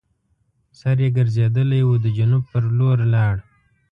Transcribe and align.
سر 0.79 0.97
یې 1.03 1.09
ګرځېدلی 1.17 1.81
وو 1.83 1.95
د 2.03 2.07
جنوب 2.17 2.43
پر 2.51 2.63
لور 2.77 2.97
لاړ. 3.13 3.35